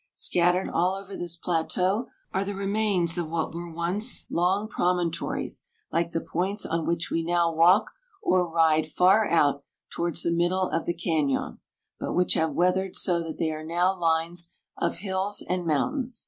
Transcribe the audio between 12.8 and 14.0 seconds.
so that they are now